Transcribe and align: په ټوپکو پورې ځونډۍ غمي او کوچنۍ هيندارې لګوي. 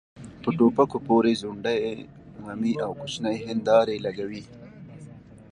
په 0.41 0.49
ټوپکو 0.57 0.97
پورې 1.07 1.39
ځونډۍ 1.41 1.79
غمي 2.45 2.73
او 2.85 2.91
کوچنۍ 2.99 3.35
هيندارې 3.45 4.03
لګوي. 4.05 4.43